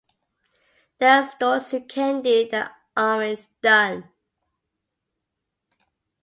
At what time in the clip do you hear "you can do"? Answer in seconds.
1.73-2.47